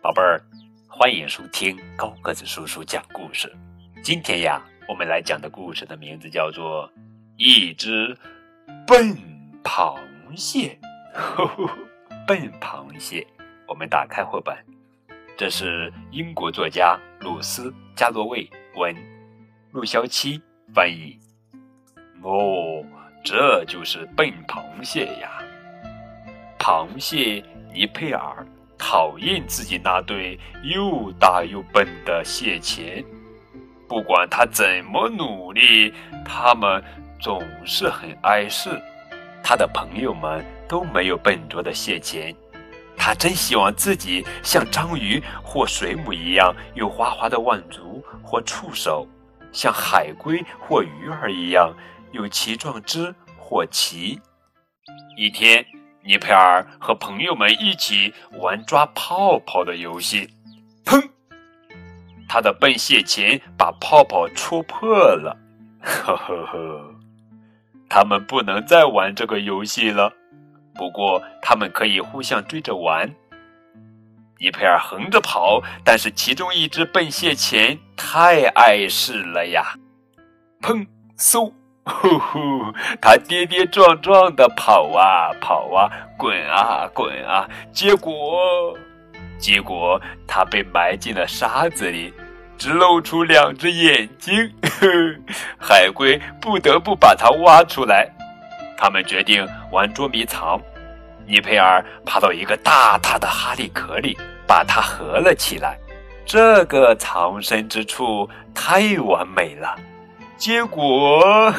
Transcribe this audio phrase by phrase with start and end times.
[0.00, 0.40] 宝贝儿，
[0.86, 3.52] 欢迎收听高个子叔叔讲故事。
[4.04, 6.88] 今天呀，我们来讲的故事的名字叫做
[7.36, 8.16] 《一只
[8.86, 9.18] 笨
[9.64, 9.98] 螃
[10.36, 10.78] 蟹》。
[12.24, 13.26] 笨螃蟹，
[13.66, 14.56] 我们打开绘本，
[15.36, 18.94] 这是英国作家鲁斯·加洛卫文，
[19.72, 20.40] 陆肖七
[20.72, 21.18] 翻译。
[22.22, 22.84] 哦，
[23.24, 25.30] 这就是笨螃蟹呀！
[26.58, 27.42] 螃蟹
[27.72, 28.46] 尼佩尔
[28.76, 33.02] 讨厌自己那对又大又笨的蟹钳，
[33.88, 35.90] 不管他怎么努力，
[36.22, 36.84] 他们
[37.18, 38.78] 总是很碍事。
[39.42, 42.36] 他的朋友们都没有笨拙的蟹钳，
[42.94, 49.08] 他真希望自己像章鱼或水母一样有滑滑的腕足或触手，
[49.50, 51.74] 像海龟或鱼儿一样
[52.14, 54.20] 有鳍状肢或鳍。
[55.16, 55.66] 一天，
[56.04, 60.30] 尼佩尔和朋友们一起玩抓泡泡的游戏，
[60.84, 61.10] 砰！
[62.28, 65.36] 他的笨蟹钳把泡泡戳破了，
[65.82, 66.94] 呵呵呵。
[67.88, 70.12] 他们不能再玩这个游戏了，
[70.74, 73.12] 不过他们可以互相追着玩。
[74.38, 79.74] 尼佩尔横着跑，但是其中一只笨蟹钳太碍事了呀！
[80.60, 80.86] 砰！
[81.18, 81.52] 嗖！
[81.84, 82.72] 呼呼！
[83.00, 88.76] 他跌跌撞撞地跑啊跑啊，滚啊滚啊，结果，
[89.38, 92.12] 结果他被埋进了沙子里。
[92.56, 94.32] 只露出两只眼睛，
[95.58, 98.08] 海龟不得不把它挖出来。
[98.78, 100.58] 他们决定玩捉迷藏。
[101.26, 105.76] 尼佩尔爬到一个大大的哈利壳里，把它合了起来。
[106.24, 109.76] 这个藏身之处太完美了。
[110.44, 111.50] 结果，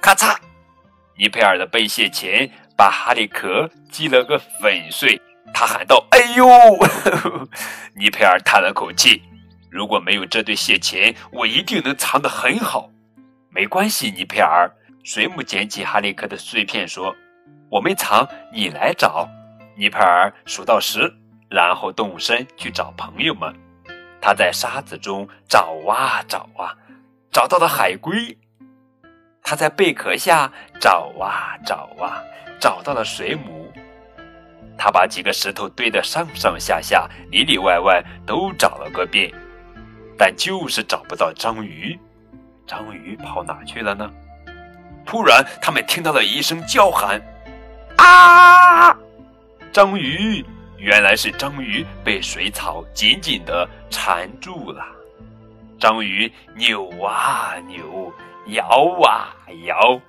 [0.00, 0.36] 咔嚓！
[1.18, 5.20] 尼佩尔的背蟹钳把哈利壳击了个粉碎。
[5.52, 6.46] 他喊道：“哎呦！”
[7.98, 9.20] 尼佩尔叹了口气。
[9.68, 12.88] 如果没有这对蟹钳，我一定能藏得很好。
[13.50, 14.70] 没关系，尼佩尔。
[15.02, 17.12] 水母捡起哈利克的碎片说
[17.68, 19.28] ：“我没藏，你来找。”
[19.76, 21.12] 尼佩尔数到十，
[21.50, 23.52] 然后动身去找朋友们。
[24.20, 26.70] 他在沙子中找啊找啊，
[27.36, 28.34] 找到了海龟。
[29.42, 32.24] 他在贝壳下找啊找啊，
[32.58, 33.70] 找到了水母。
[34.78, 39.30] 他把几个石头堆得上上下下，里里外外都找了个遍。
[40.16, 41.98] 但就是找不到章鱼，
[42.66, 44.10] 章鱼跑哪去了呢？
[45.04, 47.20] 突然，他们听到了一声叫喊
[48.00, 48.96] ：“啊！”
[49.74, 50.42] 章鱼，
[50.78, 54.82] 原来是章鱼被水草紧紧地缠住了。
[55.78, 58.12] 章鱼扭啊扭，
[58.46, 58.66] 摇
[59.02, 60.00] 啊摇。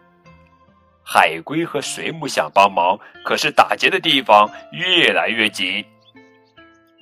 [1.03, 5.85] 海龟和水母想帮忙，可是打结的地方越来越紧。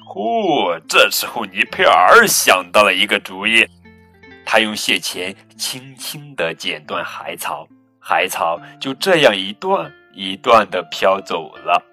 [0.07, 0.79] 嚯！
[0.87, 3.67] 这时候，尼佩尔想到了一个主意，
[4.45, 7.67] 他用蟹钳轻轻地剪断海草，
[7.99, 11.83] 海草就这样一段一段地飘走了。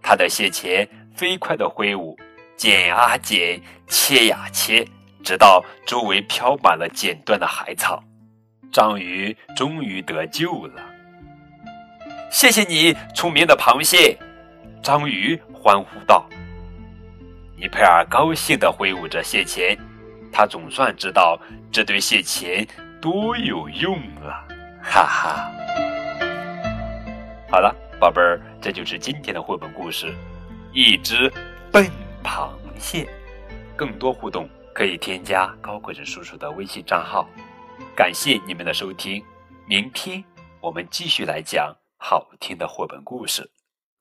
[0.00, 2.16] 他的蟹钳飞快地挥舞，
[2.56, 4.86] 剪啊剪，切呀切，
[5.26, 8.00] 直到周围飘满了剪断的海草。
[8.70, 10.80] 章鱼终于得救了。
[12.30, 14.16] 谢谢你，聪明的螃蟹！
[14.80, 16.24] 章鱼欢呼道。
[17.56, 19.76] 尼佩尔高兴地挥舞着蟹钳，
[20.32, 21.36] 他总算知道
[21.72, 22.64] 这对蟹钳
[23.00, 24.46] 多有用了，
[24.80, 25.50] 哈哈！
[27.50, 30.06] 好了，宝贝儿，这就是今天的绘本故事
[30.72, 31.28] 《一只
[31.72, 31.84] 笨
[32.22, 32.48] 螃
[32.78, 33.02] 蟹》。
[33.74, 37.26] 更多互动可以添加高个子叔叔的微信账号。
[37.96, 39.24] 感谢你们的收听，
[39.66, 40.22] 明天
[40.60, 43.50] 我们继续来讲好听的绘本故事。